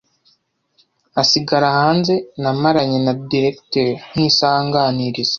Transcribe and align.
asigara 1.21 1.67
hanze 1.79 2.13
namaranye 2.41 2.99
na 3.05 3.13
Directeur 3.31 3.91
nk’isaha 4.09 4.57
anganiriza, 4.61 5.29